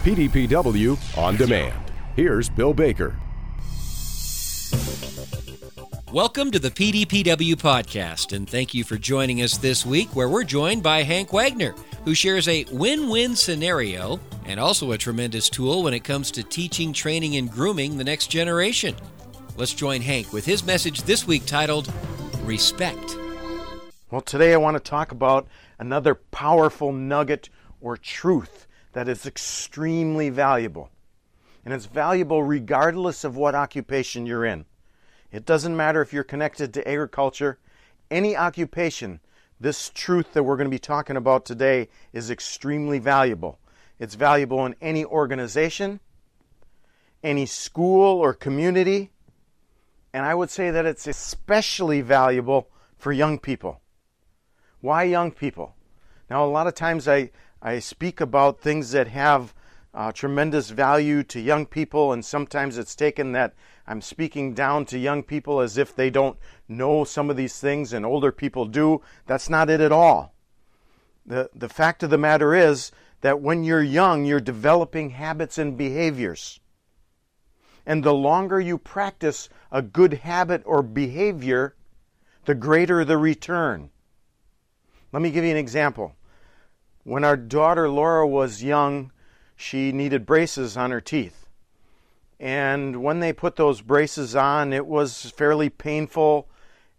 PDPW 0.00 1.18
on 1.18 1.36
demand. 1.36 1.92
Here's 2.16 2.48
Bill 2.48 2.72
Baker. 2.72 3.16
Welcome 6.10 6.50
to 6.52 6.58
the 6.58 6.70
PDPW 6.70 7.54
podcast, 7.56 8.34
and 8.34 8.48
thank 8.48 8.72
you 8.72 8.82
for 8.82 8.96
joining 8.96 9.42
us 9.42 9.58
this 9.58 9.84
week, 9.84 10.16
where 10.16 10.28
we're 10.28 10.42
joined 10.42 10.82
by 10.82 11.02
Hank 11.02 11.34
Wagner, 11.34 11.74
who 12.04 12.14
shares 12.14 12.48
a 12.48 12.64
win 12.72 13.10
win 13.10 13.36
scenario 13.36 14.18
and 14.46 14.58
also 14.58 14.92
a 14.92 14.98
tremendous 14.98 15.50
tool 15.50 15.82
when 15.82 15.92
it 15.92 16.02
comes 16.02 16.30
to 16.30 16.42
teaching, 16.42 16.94
training, 16.94 17.36
and 17.36 17.50
grooming 17.50 17.98
the 17.98 18.04
next 18.04 18.28
generation. 18.28 18.96
Let's 19.56 19.74
join 19.74 20.00
Hank 20.00 20.32
with 20.32 20.46
his 20.46 20.64
message 20.64 21.02
this 21.02 21.26
week 21.26 21.44
titled 21.44 21.92
Respect. 22.42 23.18
Well, 24.10 24.22
today 24.22 24.54
I 24.54 24.56
want 24.56 24.78
to 24.78 24.80
talk 24.80 25.12
about 25.12 25.46
another 25.78 26.14
powerful 26.14 26.90
nugget 26.90 27.50
or 27.82 27.98
truth 27.98 28.66
that 28.92 29.08
is 29.08 29.26
extremely 29.26 30.30
valuable. 30.30 30.90
And 31.64 31.74
it's 31.74 31.86
valuable 31.86 32.42
regardless 32.42 33.24
of 33.24 33.36
what 33.36 33.54
occupation 33.54 34.26
you're 34.26 34.44
in. 34.44 34.64
It 35.30 35.44
doesn't 35.44 35.76
matter 35.76 36.00
if 36.02 36.12
you're 36.12 36.24
connected 36.24 36.74
to 36.74 36.88
agriculture, 36.88 37.58
any 38.10 38.36
occupation, 38.36 39.20
this 39.60 39.90
truth 39.90 40.32
that 40.32 40.42
we're 40.42 40.56
going 40.56 40.70
to 40.70 40.74
be 40.74 40.78
talking 40.78 41.16
about 41.16 41.44
today 41.44 41.88
is 42.12 42.30
extremely 42.30 42.98
valuable. 42.98 43.58
It's 43.98 44.14
valuable 44.14 44.64
in 44.64 44.74
any 44.80 45.04
organization, 45.04 46.00
any 47.22 47.44
school 47.44 48.18
or 48.18 48.32
community, 48.32 49.10
and 50.12 50.24
I 50.24 50.34
would 50.34 50.50
say 50.50 50.70
that 50.70 50.86
it's 50.86 51.06
especially 51.06 52.00
valuable 52.00 52.68
for 52.96 53.12
young 53.12 53.38
people. 53.38 53.80
Why 54.80 55.04
young 55.04 55.30
people? 55.30 55.74
Now, 56.30 56.44
a 56.44 56.46
lot 56.46 56.66
of 56.66 56.74
times 56.74 57.06
I, 57.06 57.30
I 57.62 57.78
speak 57.78 58.20
about 58.20 58.60
things 58.60 58.92
that 58.92 59.08
have 59.08 59.54
uh, 59.92 60.12
tremendous 60.12 60.70
value 60.70 61.22
to 61.24 61.40
young 61.40 61.66
people, 61.66 62.12
and 62.12 62.24
sometimes 62.24 62.78
it's 62.78 62.94
taken 62.94 63.32
that 63.32 63.54
I'm 63.86 64.00
speaking 64.00 64.54
down 64.54 64.86
to 64.86 64.98
young 64.98 65.22
people 65.22 65.60
as 65.60 65.76
if 65.76 65.94
they 65.94 66.10
don't 66.10 66.38
know 66.68 67.04
some 67.04 67.28
of 67.28 67.36
these 67.36 67.58
things 67.58 67.92
and 67.92 68.06
older 68.06 68.32
people 68.32 68.64
do. 68.64 69.02
That's 69.26 69.50
not 69.50 69.68
it 69.68 69.80
at 69.80 69.92
all. 69.92 70.34
The, 71.26 71.50
the 71.54 71.68
fact 71.68 72.02
of 72.02 72.10
the 72.10 72.18
matter 72.18 72.54
is 72.54 72.92
that 73.20 73.40
when 73.40 73.64
you're 73.64 73.82
young, 73.82 74.24
you're 74.24 74.40
developing 74.40 75.10
habits 75.10 75.58
and 75.58 75.76
behaviors. 75.76 76.60
And 77.84 78.04
the 78.04 78.14
longer 78.14 78.60
you 78.60 78.78
practice 78.78 79.48
a 79.72 79.82
good 79.82 80.14
habit 80.14 80.62
or 80.64 80.82
behavior, 80.82 81.74
the 82.44 82.54
greater 82.54 83.04
the 83.04 83.18
return. 83.18 83.90
Let 85.12 85.20
me 85.20 85.30
give 85.30 85.44
you 85.44 85.50
an 85.50 85.56
example. 85.56 86.14
When 87.10 87.24
our 87.24 87.36
daughter 87.36 87.88
Laura 87.88 88.24
was 88.24 88.62
young, 88.62 89.10
she 89.56 89.90
needed 89.90 90.24
braces 90.24 90.76
on 90.76 90.92
her 90.92 91.00
teeth. 91.00 91.48
And 92.38 93.02
when 93.02 93.18
they 93.18 93.32
put 93.32 93.56
those 93.56 93.80
braces 93.80 94.36
on, 94.36 94.72
it 94.72 94.86
was 94.86 95.32
fairly 95.32 95.70
painful 95.70 96.46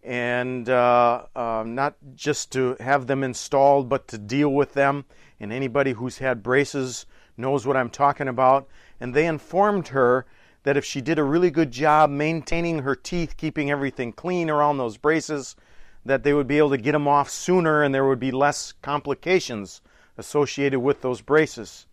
and 0.04 0.68
uh, 0.68 1.28
uh, 1.34 1.64
not 1.66 1.96
just 2.14 2.52
to 2.52 2.76
have 2.82 3.08
them 3.08 3.24
installed, 3.24 3.88
but 3.88 4.10
to 4.10 4.18
deal 4.18 4.50
with 4.50 4.74
them. 4.74 5.06
And 5.40 5.54
anybody 5.54 5.94
who's 5.94 6.18
had 6.18 6.44
braces 6.44 7.06
knows 7.38 7.66
what 7.66 7.78
I'm 7.78 7.90
talking 7.90 8.28
about. 8.28 8.68
And 9.00 9.14
they 9.14 9.26
informed 9.26 9.88
her 9.88 10.26
that 10.64 10.76
if 10.76 10.84
she 10.84 11.00
did 11.00 11.20
a 11.20 11.24
really 11.24 11.52
good 11.52 11.72
job 11.72 12.10
maintaining 12.10 12.80
her 12.80 12.96
teeth, 12.96 13.38
keeping 13.38 13.72
everything 13.72 14.12
clean 14.12 14.50
around 14.50 14.78
those 14.78 14.98
braces, 14.98 15.56
that 16.04 16.24
they 16.24 16.34
would 16.34 16.48
be 16.48 16.58
able 16.58 16.72
to 16.72 16.78
get 16.78 16.92
them 16.92 17.08
off 17.08 17.30
sooner 17.30 17.82
and 17.82 17.96
there 17.96 18.06
would 18.06 18.20
be 18.20 18.32
less 18.32 18.74
complications 18.82 19.82
associated 20.18 20.80
with 20.80 21.02
those 21.02 21.22
braces. 21.22 21.86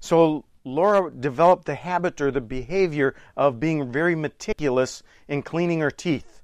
So 0.00 0.44
Laura 0.64 1.10
developed 1.10 1.64
the 1.64 1.74
habit 1.74 2.20
or 2.20 2.30
the 2.30 2.40
behavior 2.40 3.14
of 3.36 3.60
being 3.60 3.90
very 3.90 4.14
meticulous 4.14 5.02
in 5.26 5.42
cleaning 5.42 5.80
her 5.80 5.90
teeth. 5.90 6.42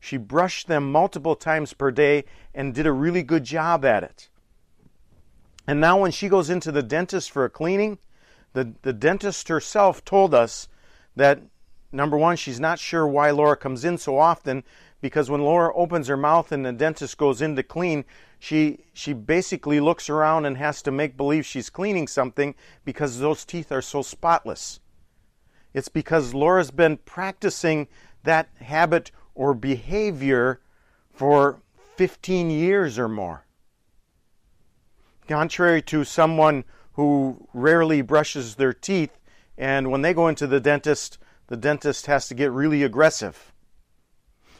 She 0.00 0.16
brushed 0.16 0.68
them 0.68 0.90
multiple 0.90 1.36
times 1.36 1.72
per 1.72 1.90
day 1.90 2.24
and 2.54 2.74
did 2.74 2.86
a 2.86 2.92
really 2.92 3.22
good 3.22 3.44
job 3.44 3.84
at 3.84 4.02
it. 4.02 4.28
And 5.66 5.80
now, 5.80 6.00
when 6.00 6.12
she 6.12 6.28
goes 6.28 6.48
into 6.48 6.70
the 6.70 6.82
dentist 6.82 7.30
for 7.30 7.44
a 7.44 7.50
cleaning, 7.50 7.98
the, 8.52 8.74
the 8.82 8.92
dentist 8.92 9.48
herself 9.48 10.04
told 10.04 10.32
us 10.32 10.68
that 11.16 11.40
number 11.90 12.16
one, 12.16 12.36
she's 12.36 12.60
not 12.60 12.78
sure 12.78 13.06
why 13.06 13.30
Laura 13.30 13.56
comes 13.56 13.84
in 13.84 13.98
so 13.98 14.18
often 14.18 14.62
because 15.00 15.28
when 15.28 15.42
Laura 15.42 15.74
opens 15.74 16.06
her 16.06 16.16
mouth 16.16 16.52
and 16.52 16.64
the 16.64 16.72
dentist 16.72 17.18
goes 17.18 17.42
in 17.42 17.56
to 17.56 17.62
clean, 17.62 18.04
she 18.38 18.84
she 18.92 19.12
basically 19.12 19.80
looks 19.80 20.08
around 20.08 20.44
and 20.44 20.56
has 20.56 20.82
to 20.82 20.90
make 20.90 21.16
believe 21.16 21.46
she's 21.46 21.70
cleaning 21.70 22.06
something 22.06 22.54
because 22.84 23.18
those 23.18 23.44
teeth 23.44 23.72
are 23.72 23.82
so 23.82 24.02
spotless. 24.02 24.80
It's 25.72 25.88
because 25.88 26.34
Laura's 26.34 26.70
been 26.70 26.96
practicing 26.98 27.88
that 28.22 28.48
habit 28.56 29.10
or 29.34 29.54
behavior 29.54 30.60
for 31.12 31.60
15 31.96 32.50
years 32.50 32.98
or 32.98 33.08
more. 33.08 33.44
Contrary 35.28 35.82
to 35.82 36.04
someone 36.04 36.64
who 36.92 37.48
rarely 37.52 38.00
brushes 38.00 38.54
their 38.54 38.72
teeth 38.72 39.18
and 39.58 39.90
when 39.90 40.02
they 40.02 40.14
go 40.14 40.28
into 40.28 40.46
the 40.46 40.60
dentist, 40.60 41.18
the 41.46 41.56
dentist 41.56 42.06
has 42.06 42.28
to 42.28 42.34
get 42.34 42.52
really 42.52 42.82
aggressive. 42.82 43.52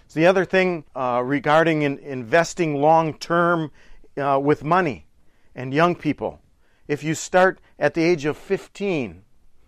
So 0.09 0.21
the 0.21 0.27
other 0.27 0.44
thing 0.44 0.84
uh, 0.94 1.22
regarding 1.25 1.83
in 1.83 1.99
investing 1.99 2.81
long 2.81 3.15
term 3.15 3.72
uh, 4.17 4.41
with 4.43 4.62
money 4.62 5.06
and 5.55 5.75
young 5.75 5.97
people, 5.97 6.41
if 6.87 7.03
you 7.03 7.15
start 7.15 7.61
at 7.78 7.94
the 7.94 8.03
age 8.03 8.25
of 8.25 8.37
15 8.37 9.22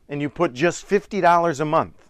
and 0.09 0.23
you 0.23 0.31
put 0.31 0.55
just 0.55 0.89
$50 0.89 1.61
a 1.61 1.65
month, 1.65 2.09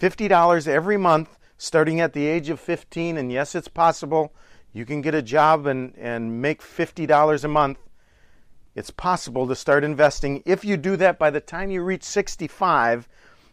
$50 0.00 0.68
every 0.68 0.96
month 0.96 1.38
starting 1.56 2.00
at 2.00 2.12
the 2.12 2.24
age 2.24 2.48
of 2.50 2.60
15, 2.60 3.16
and 3.16 3.32
yes, 3.32 3.56
it's 3.56 3.66
possible 3.66 4.32
you 4.72 4.86
can 4.86 5.00
get 5.00 5.14
a 5.14 5.22
job 5.22 5.66
and, 5.66 5.92
and 5.96 6.40
make 6.40 6.62
$50 6.62 7.44
a 7.44 7.48
month. 7.48 7.78
It's 8.76 8.90
possible 8.90 9.48
to 9.48 9.56
start 9.56 9.82
investing. 9.82 10.42
If 10.46 10.64
you 10.64 10.76
do 10.76 10.94
that 10.96 11.18
by 11.18 11.30
the 11.30 11.40
time 11.40 11.72
you 11.72 11.82
reach 11.82 12.04
65, 12.04 13.08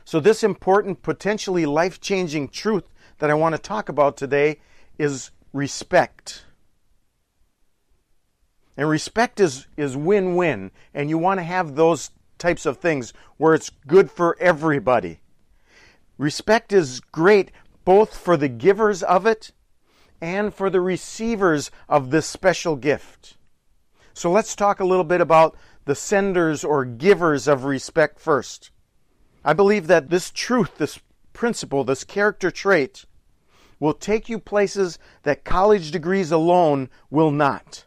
So, 0.06 0.22
this 0.22 0.42
important, 0.42 1.02
potentially 1.02 1.66
life 1.66 2.00
changing 2.00 2.48
truth 2.48 2.86
that 3.18 3.30
I 3.30 3.34
want 3.34 3.54
to 3.54 3.62
talk 3.62 3.90
about 3.90 4.16
today 4.16 4.62
is 4.98 5.32
respect. 5.52 6.46
And 8.78 8.88
respect 8.88 9.42
is, 9.42 9.68
is 9.76 9.98
win 9.98 10.38
win, 10.38 10.72
and 10.94 11.10
you 11.10 11.18
want 11.18 11.42
to 11.42 11.44
have 11.44 11.76
those 11.76 12.12
types 12.38 12.66
of 12.66 12.78
things 12.78 13.12
where 13.36 13.54
it's 13.54 13.70
good 13.86 14.10
for 14.10 14.38
everybody. 14.40 15.20
Respect 16.18 16.72
is 16.72 17.02
great 17.02 17.52
both 17.86 18.18
for 18.18 18.36
the 18.36 18.50
givers 18.50 19.02
of 19.04 19.26
it 19.26 19.52
and 20.20 20.54
for 20.54 20.70
the 20.70 20.82
receivers 20.82 21.72
of 21.88 22.10
this 22.10 22.26
special 22.26 22.76
gift. 22.76 23.38
So 24.14 24.32
let's 24.32 24.56
talk 24.56 24.80
a 24.80 24.86
little 24.86 25.04
bit 25.04 25.22
about 25.22 25.56
the 25.86 25.96
senders 25.96 26.64
or 26.64 26.84
givers 26.84 27.48
of 27.48 27.64
respect 27.64 28.20
first. 28.20 28.72
I 29.44 29.54
believe 29.54 29.88
that 29.88 30.10
this 30.10 30.32
truth, 30.32 30.78
this 30.78 31.00
principle, 31.34 31.84
this 31.84 32.04
character 32.04 32.50
trait 32.50 33.06
will 33.80 33.94
take 33.94 34.30
you 34.30 34.40
places 34.40 34.98
that 35.24 35.44
college 35.44 35.92
degrees 35.92 36.32
alone 36.32 36.90
will 37.10 37.30
not. 37.30 37.86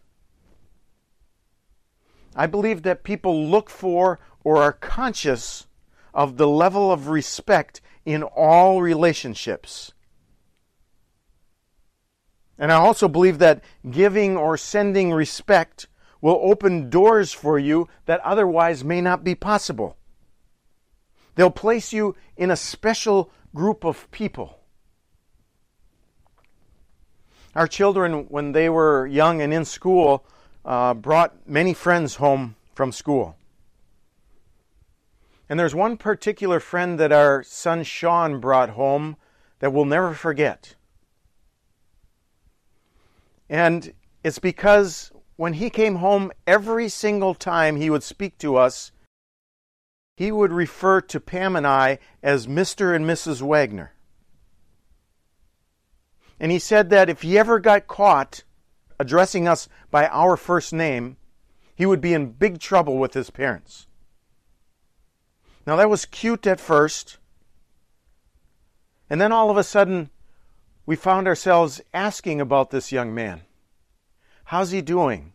I 2.37 2.47
believe 2.47 2.83
that 2.83 3.03
people 3.03 3.47
look 3.47 3.69
for 3.69 4.21
or 4.45 4.63
are 4.63 4.73
conscious 4.73 5.67
of 6.15 6.37
the 6.37 6.47
level 6.47 6.93
of 6.93 7.09
respect 7.09 7.81
in 8.09 8.23
all 8.23 8.81
relationships. 8.81 9.93
And 12.59 12.73
I 12.73 12.77
also 12.77 13.07
believe 13.07 13.39
that 13.39 13.63
giving 13.89 14.35
or 14.35 14.57
sending 14.57 15.13
respect 15.13 15.89
will 16.23 16.41
open 16.43 16.89
doors 16.89 17.35
for 17.35 17.59
you 17.59 17.87
that 18.07 18.21
otherwise 18.21 18.83
may 18.83 19.03
not 19.03 19.25
be 19.25 19.35
possible. 19.35 19.99
They'll 21.35 21.51
place 21.51 21.93
you 21.93 22.17
in 22.35 22.51
a 22.51 22.57
special 22.57 23.31
group 23.55 23.85
of 23.85 24.11
people. 24.11 24.59
Our 27.55 27.67
children, 27.67 28.25
when 28.31 28.53
they 28.53 28.71
were 28.71 29.07
young 29.07 29.43
and 29.43 29.53
in 29.53 29.67
school, 29.67 30.25
uh, 30.65 30.95
brought 30.95 31.47
many 31.47 31.75
friends 31.75 32.15
home 32.15 32.57
from 32.75 32.91
school. 32.91 33.37
And 35.49 35.59
there's 35.59 35.75
one 35.75 35.97
particular 35.97 36.61
friend 36.61 36.99
that 37.01 37.13
our 37.13 37.43
son 37.43 37.83
Sean 37.83 38.41
brought 38.41 38.71
home 38.71 39.17
that 39.61 39.73
we'll 39.73 39.85
never 39.85 40.15
forget. 40.15 40.75
And 43.49 43.93
it's 44.23 44.39
because 44.39 45.11
when 45.37 45.55
he 45.55 45.71
came 45.71 45.97
home, 45.97 46.33
every 46.47 46.89
single 46.89 47.35
time 47.35 47.77
he 47.77 47.89
would 47.89 48.03
speak 48.03 48.37
to 48.39 48.57
us, 48.57 48.93
he 50.17 50.31
would 50.31 50.53
refer 50.53 51.01
to 51.01 51.21
Pam 51.21 51.57
and 51.57 51.67
I 51.67 51.99
as 52.23 52.47
Mr. 52.47 52.95
and 52.95 53.07
Mrs. 53.07 53.41
Wagner. 53.41 53.93
And 56.41 56.53
he 56.53 56.59
said 56.59 56.91
that 56.91 57.09
if 57.09 57.23
he 57.23 57.39
ever 57.39 57.59
got 57.59 57.87
caught 57.87 58.45
addressing 59.01 59.49
us 59.49 59.69
by 59.91 60.07
our 60.09 60.37
first 60.37 60.73
name, 60.73 61.17
he 61.75 61.87
would 61.87 62.01
be 62.01 62.15
in 62.15 62.33
big 62.33 62.59
trouble 62.59 62.99
with 62.99 63.15
his 63.15 63.31
parents. 63.31 63.88
Now, 65.69 65.77
that 65.77 65.91
was 65.91 66.07
cute 66.07 66.47
at 66.47 66.61
first. 66.61 67.19
And 69.11 69.21
then 69.21 69.33
all 69.33 69.51
of 69.51 69.59
a 69.59 69.63
sudden, 69.63 70.09
we 70.87 70.97
found 70.97 71.27
ourselves 71.27 71.83
asking 71.93 72.41
about 72.41 72.71
this 72.71 72.91
young 72.91 73.15
man. 73.15 73.43
How's 74.45 74.71
he 74.71 74.81
doing? 74.81 75.35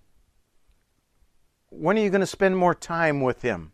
When 1.69 1.99
are 1.99 2.01
you 2.01 2.09
going 2.09 2.21
to 2.21 2.25
spend 2.25 2.57
more 2.57 2.73
time 2.73 3.21
with 3.21 3.43
him? 3.43 3.73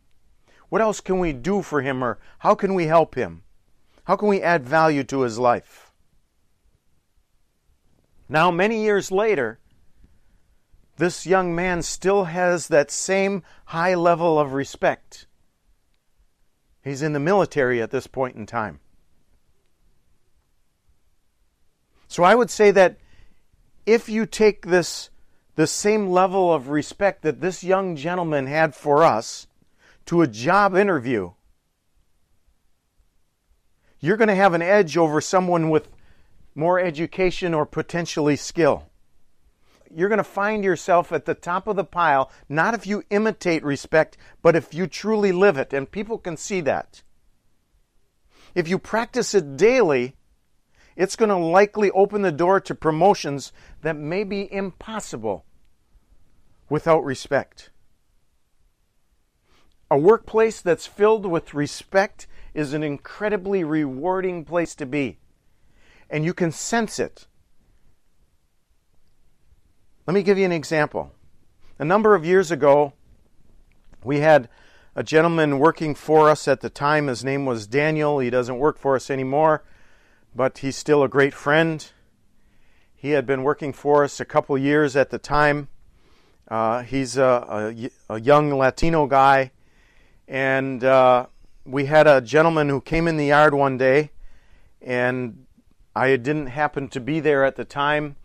What 0.68 0.82
else 0.82 1.00
can 1.00 1.20
we 1.20 1.32
do 1.32 1.62
for 1.62 1.82
him, 1.82 2.04
or 2.04 2.20
how 2.40 2.56
can 2.56 2.74
we 2.74 2.88
help 2.88 3.16
him? 3.16 3.44
How 4.04 4.18
can 4.18 4.28
we 4.28 4.42
add 4.42 4.68
value 4.68 5.06
to 5.06 5.22
his 5.22 5.40
life? 5.40 5.94
Now, 8.28 8.52
many 8.52 8.84
years 8.84 9.14
later, 9.14 9.60
this 10.98 11.26
young 11.26 11.56
man 11.56 11.84
still 11.84 12.26
has 12.26 12.68
that 12.68 12.92
same 12.92 13.44
high 13.68 13.96
level 13.96 14.38
of 14.38 14.52
respect. 14.52 15.26
He's 16.84 17.02
in 17.02 17.14
the 17.14 17.20
military 17.20 17.82
at 17.82 17.92
this 17.92 18.08
point 18.08 18.36
in 18.36 18.46
time. 18.46 18.80
So 22.08 22.24
I 22.24 22.36
would 22.36 22.50
say 22.50 22.72
that 22.72 22.98
if 23.86 24.10
you 24.10 24.26
take 24.26 24.66
this 24.66 25.10
the 25.56 25.68
same 25.68 26.08
level 26.10 26.54
of 26.54 26.70
respect 26.70 27.22
that 27.24 27.42
this 27.42 27.64
young 27.64 27.96
gentleman 27.96 28.48
had 28.48 28.74
for 28.74 29.04
us 29.04 29.48
to 30.06 30.22
a 30.22 30.28
job 30.28 30.76
interview, 30.76 31.32
you're 34.00 34.18
going 34.18 34.30
to 34.30 34.36
have 34.36 34.54
an 34.54 34.62
edge 34.62 34.96
over 34.96 35.20
someone 35.20 35.70
with 35.70 35.90
more 36.56 36.80
education 36.80 37.54
or 37.54 37.66
potentially 37.66 38.36
skill. 38.36 38.89
You're 39.96 40.10
going 40.10 40.18
to 40.18 40.24
find 40.24 40.64
yourself 40.64 41.12
at 41.12 41.26
the 41.26 41.34
top 41.34 41.68
of 41.68 41.76
the 41.76 41.84
pile, 41.84 42.32
not 42.48 42.74
if 42.74 42.86
you 42.86 43.04
imitate 43.10 43.64
respect, 43.64 44.18
but 44.42 44.56
if 44.56 44.74
you 44.74 44.88
truly 44.88 45.32
live 45.32 45.58
it, 45.58 45.74
and 45.74 45.90
people 45.90 46.18
can 46.18 46.38
see 46.38 46.62
that. 46.62 47.02
If 48.54 48.68
you 48.68 48.78
practice 48.80 49.34
it 49.34 49.58
daily, 49.58 50.16
it's 50.96 51.16
going 51.16 51.30
to 51.30 51.38
likely 51.38 51.92
open 51.92 52.22
the 52.22 52.32
door 52.32 52.60
to 52.60 52.76
promotions 52.76 53.52
that 53.82 53.96
may 53.96 54.24
be 54.24 54.52
impossible 54.52 55.46
without 56.70 57.04
respect. 57.04 57.70
A 59.92 59.98
workplace 59.98 60.62
that's 60.62 60.86
filled 60.86 61.26
with 61.26 61.54
respect 61.54 62.28
is 62.54 62.74
an 62.74 62.84
incredibly 62.84 63.64
rewarding 63.64 64.46
place 64.46 64.76
to 64.76 64.86
be. 64.86 65.18
And 66.10 66.24
you 66.24 66.34
can 66.34 66.52
sense 66.52 67.00
it. 67.00 67.28
Let 70.10 70.16
me 70.16 70.24
give 70.24 70.40
you 70.40 70.46
an 70.46 70.52
example. 70.52 71.12
A 71.78 71.86
number 71.86 72.16
of 72.16 72.26
years 72.26 72.50
ago, 72.50 72.94
we 74.04 74.22
had 74.22 74.50
a 74.96 75.04
gentleman 75.04 75.60
working 75.60 75.94
for 75.94 76.32
us 76.32 76.48
at 76.48 76.62
the 76.62 76.70
time. 76.72 77.06
His 77.06 77.24
name 77.24 77.46
was 77.46 77.68
Daniel. 77.68 78.18
He 78.18 78.32
doesn't 78.32 78.58
work 78.58 78.80
for 78.80 78.96
us 78.96 79.12
anymore 79.12 79.64
but 80.36 80.60
he's 80.60 80.76
still 80.76 81.04
a 81.04 81.08
great 81.08 81.34
friend. 81.34 81.92
He 82.96 83.12
had 83.12 83.26
been 83.26 83.44
working 83.44 83.74
for 83.74 84.04
us 84.04 84.20
a 84.20 84.26
couple 84.26 84.58
years 84.58 84.96
at 84.96 85.10
the 85.10 85.18
time. 85.18 85.70
Uh, 86.48 86.84
he's 86.84 87.18
a, 87.18 87.70
a, 88.10 88.16
a, 88.16 88.20
young 88.20 88.52
Latino 88.52 89.06
guy, 89.06 89.52
and 90.28 90.84
uh, 90.84 91.28
we 91.66 91.86
had 91.86 92.08
a 92.08 92.22
gentleman 92.22 92.70
who 92.70 92.82
came 92.82 93.08
in 93.08 93.18
the 93.18 93.28
yard 93.28 93.54
one 93.54 93.78
day, 93.78 94.12
and 94.82 95.46
I 95.96 96.16
didn't 96.16 96.48
happen 96.48 96.88
to 96.90 97.00
be 97.00 97.20
there 97.20 97.46
at 97.46 97.56
the 97.56 97.66
time. 97.66 98.16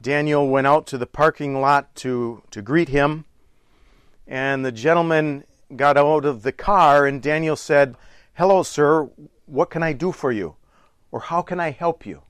Daniel 0.00 0.48
went 0.48 0.66
out 0.66 0.86
to 0.88 0.98
the 0.98 1.06
parking 1.06 1.60
lot 1.60 1.94
to, 1.96 2.42
to 2.50 2.62
greet 2.62 2.88
him, 2.88 3.24
and 4.26 4.64
the 4.64 4.72
gentleman 4.72 5.44
got 5.74 5.96
out 5.96 6.24
of 6.24 6.42
the 6.42 6.52
car, 6.52 7.06
and 7.06 7.22
Daniel 7.22 7.56
said, 7.56 7.96
Hello, 8.34 8.62
sir, 8.62 9.08
what 9.46 9.70
can 9.70 9.82
I 9.82 9.92
do 9.92 10.12
for 10.12 10.30
you? 10.30 10.56
or 11.16 11.20
how 11.20 11.42
can 11.42 11.60
I 11.60 11.70
help 11.70 12.04
you? 12.04 12.20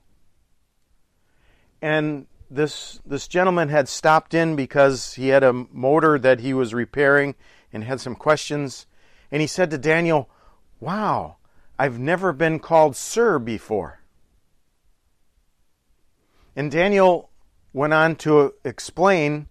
And 1.81 2.27
this 2.49 3.01
this 3.05 3.27
gentleman 3.27 3.67
had 3.67 3.89
stopped 3.89 4.33
in 4.33 4.55
because 4.55 5.15
he 5.15 5.27
had 5.27 5.43
a 5.43 5.51
motor 5.51 6.17
that 6.17 6.39
he 6.39 6.53
was 6.53 6.73
repairing 6.73 7.35
and 7.73 7.83
had 7.83 7.99
some 7.99 8.15
questions 8.15 8.85
and 9.29 9.41
he 9.41 9.47
said 9.47 9.69
to 9.71 9.77
Daniel, 9.77 10.29
"Wow, 10.79 11.35
I've 11.77 11.99
never 11.99 12.31
been 12.31 12.59
called 12.59 12.95
sir 12.95 13.39
before." 13.39 13.99
And 16.55 16.71
Daniel 16.71 17.26
went 17.77 17.93
on 17.93 18.15
to 18.15 18.53
explain 18.63 19.47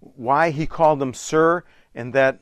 why 0.00 0.50
he 0.50 0.66
called 0.66 1.00
him 1.00 1.14
sir 1.14 1.62
and 1.94 2.12
that 2.12 2.40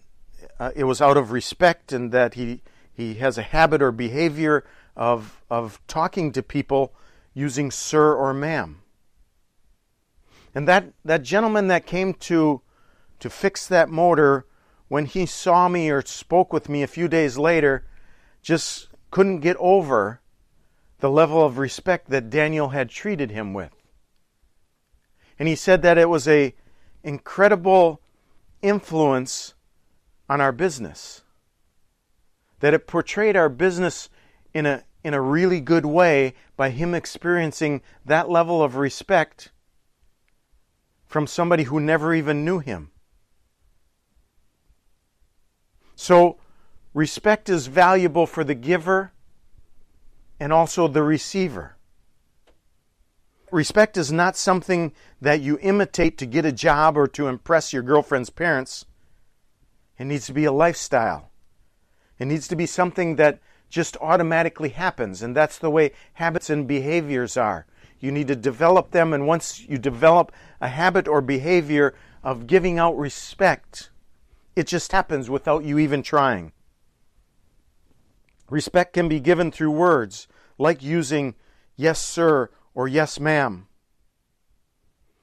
uh, 0.59 0.71
it 0.75 0.85
was 0.85 1.03
out 1.03 1.17
of 1.17 1.33
respect 1.33 1.93
and 1.93 2.13
that 2.13 2.35
he 2.35 2.63
he 2.99 3.15
has 3.15 3.39
a 3.39 3.43
habit 3.43 3.81
or 3.81 3.93
behavior 3.93 4.65
of, 4.97 5.41
of 5.49 5.81
talking 5.87 6.33
to 6.33 6.43
people 6.43 6.93
using 7.33 7.71
sir 7.71 8.13
or 8.13 8.35
ma'am. 8.35 8.83
And 10.53 10.67
that, 10.67 10.93
that 11.05 11.23
gentleman 11.23 11.69
that 11.69 11.87
came 11.87 12.13
to, 12.15 12.61
to 13.21 13.31
fix 13.31 13.69
that 13.69 13.89
motor, 13.89 14.47
when 14.89 15.07
he 15.07 15.27
saw 15.27 15.69
me 15.69 15.91
or 15.91 16.03
spoke 16.03 16.53
with 16.53 16.69
me 16.69 16.83
a 16.83 16.89
few 16.89 17.07
days 17.07 17.39
later, 17.39 17.87
just 18.43 18.89
couldn't 19.13 19.41
get 19.41 19.57
over 19.59 20.21
the 20.99 21.11
level 21.11 21.45
of 21.45 21.59
respect 21.59 22.11
that 22.11 22.31
Daniel 22.31 22.71
had 22.71 22.89
treated 22.89 23.31
him 23.31 23.55
with. 23.55 23.78
And 25.39 25.49
he 25.49 25.55
said 25.55 25.83
that 25.83 25.99
it 25.99 26.09
was 26.09 26.27
a 26.27 26.55
incredible 27.03 28.01
influence 28.61 29.55
on 30.29 30.41
our 30.41 30.53
business. 30.53 31.23
That 32.61 32.75
it 32.75 32.87
portrayed 32.87 33.37
our 33.37 33.49
business 33.49 34.11
in 34.53 34.67
a 34.67 34.85
in 35.05 35.15
a 35.15 35.21
really 35.21 35.61
good 35.61 35.87
way 35.87 36.35
by 36.57 36.71
him 36.71 36.93
experiencing 36.93 37.81
that 38.05 38.29
level 38.29 38.63
of 38.63 38.77
respect 38.77 39.53
from 41.07 41.27
somebody 41.27 41.63
who 41.63 41.81
never 41.81 42.13
even 42.13 42.45
knew 42.45 42.59
him. 42.59 42.91
So, 45.95 46.37
respect 46.93 47.49
is 47.49 47.69
valuable 47.69 48.27
for 48.27 48.45
the 48.45 48.55
giver 48.55 49.13
and 50.39 50.53
also 50.53 50.89
the 50.89 51.03
receiver. 51.03 51.78
Respect 53.51 53.97
is 53.97 54.13
not 54.13 54.37
something 54.37 54.93
that 55.21 55.41
you 55.41 55.59
imitate 55.61 56.19
to 56.19 56.27
get 56.27 56.45
a 56.45 56.53
job 56.53 56.97
or 56.97 57.07
to 57.09 57.29
impress 57.29 57.73
your 57.73 57.83
girlfriend's 57.83 58.31
parents. 58.31 58.85
It 59.99 60.05
needs 60.05 60.27
to 60.27 60.33
be 60.33 60.45
a 60.45 60.53
lifestyle. 60.53 61.31
It 62.19 62.27
needs 62.27 62.49
to 62.49 62.57
be 62.57 62.67
something 62.67 63.17
that 63.17 63.41
just 63.71 63.97
automatically 64.01 64.71
happens. 64.71 65.23
And 65.23 65.37
that's 65.37 65.59
the 65.59 65.71
way 65.71 65.93
habits 66.15 66.51
and 66.51 66.67
behaviors 66.67 67.37
are. 67.37 67.67
You 68.01 68.13
need 68.13 68.29
to 68.29 68.37
develop 68.37 68.91
them, 68.93 69.13
and 69.13 69.27
once 69.27 69.61
you 69.61 69.79
develop 69.79 70.31
a 70.61 70.69
habit 70.69 71.09
or 71.09 71.21
behavior 71.21 71.95
of 72.23 72.47
giving 72.47 72.79
out 72.79 72.97
respect, 72.97 73.91
it 74.55 74.67
just 74.67 74.93
happens 74.93 75.29
without 75.29 75.65
you 75.65 75.79
even 75.79 76.03
trying. 76.03 76.53
Respect 78.51 78.95
can 78.95 79.09
be 79.09 79.21
given 79.21 79.51
through 79.51 79.73
words, 79.73 80.29
like 80.59 80.83
using 80.83 81.35
yes, 81.77 82.03
sir, 82.03 82.51
or 82.75 82.89
yes, 82.89 83.19
ma'am. 83.19 83.67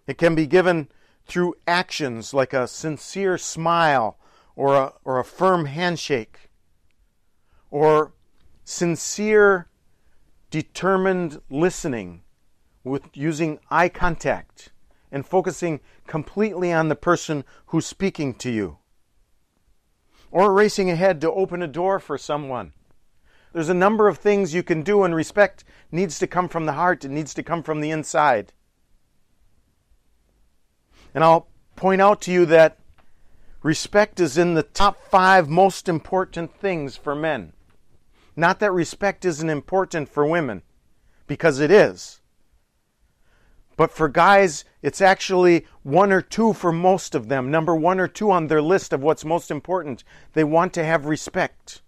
It 0.08 0.18
can 0.18 0.36
be 0.36 0.46
given 0.46 0.90
through 1.26 1.56
actions, 1.68 2.34
like 2.34 2.54
a 2.54 2.68
sincere 2.68 3.38
smile 3.38 4.18
or 4.56 4.76
a, 4.76 4.94
or 5.04 5.20
a 5.20 5.26
firm 5.26 5.66
handshake, 5.66 6.50
or 7.72 8.14
sincere, 8.64 9.68
determined 10.50 11.42
listening 11.50 12.22
with 12.84 13.10
using 13.14 13.60
eye 13.70 13.90
contact 13.90 14.72
and 15.12 15.26
focusing 15.26 15.80
completely 16.08 16.72
on 16.72 16.88
the 16.88 16.96
person 16.96 17.44
who's 17.68 17.86
speaking 17.86 18.34
to 18.36 18.50
you. 18.50 18.78
Or 20.32 20.54
racing 20.54 20.90
ahead 20.90 21.22
to 21.22 21.32
open 21.32 21.62
a 21.62 21.68
door 21.68 22.00
for 22.00 22.18
someone 22.18 22.74
There's 23.56 23.70
a 23.70 23.74
number 23.74 24.10
of 24.10 24.18
things 24.18 24.54
you 24.54 24.64
can 24.64 24.82
do, 24.82 25.04
and 25.04 25.16
respect 25.16 25.64
needs 25.90 26.20
to 26.20 26.28
come 26.28 26.50
from 26.50 26.66
the 26.66 26.74
heart, 26.74 27.06
it 27.06 27.10
needs 27.10 27.34
to 27.36 27.42
come 27.42 27.64
from 27.64 27.80
the 27.80 27.90
inside. 27.90 28.52
And 31.14 31.24
I'll 31.24 31.48
point 31.78 32.02
out 32.02 32.20
to 32.24 32.34
you 32.34 32.46
that 32.48 32.78
respect 33.64 34.20
is 34.20 34.38
in 34.38 34.56
the 34.56 34.64
top 34.64 34.98
five 35.10 35.48
most 35.48 35.88
important 35.88 36.54
things 36.54 36.98
for 36.98 37.16
men. 37.16 37.54
Not 38.36 38.60
that 38.60 38.74
respect 38.74 39.24
isn't 39.24 39.50
important 39.50 40.10
for 40.10 40.26
women, 40.26 40.62
because 41.26 41.62
it 41.62 41.72
is. 41.72 42.20
But 43.78 43.90
for 43.90 44.10
guys, 44.10 44.66
it's 44.82 45.00
actually 45.00 45.66
one 45.82 46.12
or 46.12 46.22
two 46.22 46.52
for 46.52 46.74
most 46.74 47.16
of 47.16 47.30
them. 47.30 47.52
Number 47.52 47.74
one 47.74 48.02
or 48.02 48.10
two 48.10 48.32
on 48.32 48.48
their 48.48 48.62
list 48.62 48.92
of 48.92 49.02
what's 49.02 49.24
most 49.24 49.50
important. 49.50 50.04
They 50.34 50.44
want 50.44 50.74
to 50.74 50.84
have 50.84 51.06
respect. 51.06 51.82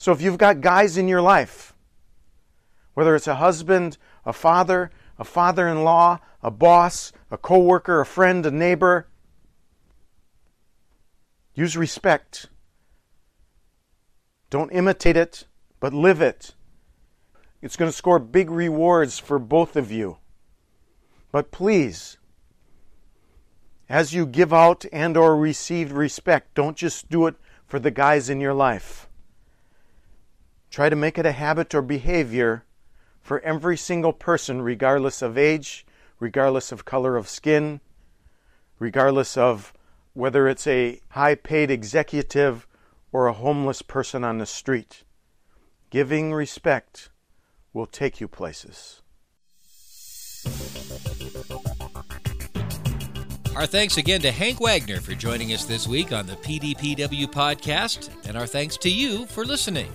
So 0.00 0.12
if 0.12 0.22
you've 0.22 0.38
got 0.38 0.62
guys 0.62 0.96
in 0.96 1.08
your 1.08 1.20
life, 1.20 1.74
whether 2.94 3.14
it's 3.14 3.26
a 3.26 3.34
husband, 3.34 3.98
a 4.24 4.32
father, 4.32 4.90
a 5.18 5.24
father 5.24 5.68
in 5.68 5.84
law, 5.84 6.20
a 6.42 6.50
boss, 6.50 7.12
a 7.30 7.36
co 7.36 7.58
worker, 7.58 8.00
a 8.00 8.06
friend, 8.06 8.46
a 8.46 8.50
neighbor, 8.50 9.08
use 11.54 11.76
respect. 11.76 12.48
Don't 14.48 14.72
imitate 14.72 15.18
it, 15.18 15.46
but 15.80 15.92
live 15.92 16.22
it. 16.22 16.54
It's 17.60 17.76
going 17.76 17.90
to 17.90 17.96
score 17.96 18.18
big 18.18 18.50
rewards 18.50 19.18
for 19.18 19.38
both 19.38 19.76
of 19.76 19.92
you. 19.92 20.16
But 21.30 21.50
please, 21.50 22.16
as 23.86 24.14
you 24.14 24.24
give 24.24 24.54
out 24.54 24.86
and 24.94 25.18
or 25.18 25.36
receive 25.36 25.92
respect, 25.92 26.54
don't 26.54 26.78
just 26.78 27.10
do 27.10 27.26
it 27.26 27.34
for 27.66 27.78
the 27.78 27.90
guys 27.90 28.30
in 28.30 28.40
your 28.40 28.54
life. 28.54 29.09
Try 30.70 30.88
to 30.88 30.96
make 30.96 31.18
it 31.18 31.26
a 31.26 31.32
habit 31.32 31.74
or 31.74 31.82
behavior 31.82 32.64
for 33.20 33.40
every 33.40 33.76
single 33.76 34.12
person, 34.12 34.62
regardless 34.62 35.20
of 35.20 35.36
age, 35.36 35.84
regardless 36.20 36.70
of 36.70 36.84
color 36.84 37.16
of 37.16 37.28
skin, 37.28 37.80
regardless 38.78 39.36
of 39.36 39.72
whether 40.14 40.48
it's 40.48 40.66
a 40.66 41.00
high 41.10 41.34
paid 41.34 41.70
executive 41.70 42.66
or 43.12 43.26
a 43.26 43.32
homeless 43.32 43.82
person 43.82 44.22
on 44.22 44.38
the 44.38 44.46
street. 44.46 45.04
Giving 45.90 46.32
respect 46.32 47.10
will 47.72 47.86
take 47.86 48.20
you 48.20 48.28
places. 48.28 49.02
Our 53.56 53.66
thanks 53.66 53.96
again 53.96 54.20
to 54.22 54.30
Hank 54.30 54.60
Wagner 54.60 55.00
for 55.00 55.14
joining 55.14 55.52
us 55.52 55.64
this 55.64 55.88
week 55.88 56.12
on 56.12 56.26
the 56.26 56.36
PDPW 56.36 57.26
podcast, 57.26 58.08
and 58.26 58.36
our 58.36 58.46
thanks 58.46 58.76
to 58.78 58.88
you 58.88 59.26
for 59.26 59.44
listening. 59.44 59.90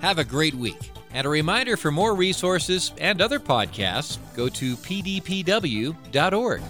Have 0.00 0.18
a 0.18 0.24
great 0.24 0.54
week. 0.54 0.92
And 1.12 1.26
a 1.26 1.30
reminder 1.30 1.76
for 1.76 1.90
more 1.90 2.14
resources 2.14 2.92
and 2.98 3.22
other 3.22 3.40
podcasts, 3.40 4.18
go 4.36 4.48
to 4.50 4.76
pdpw.org. 4.76 6.62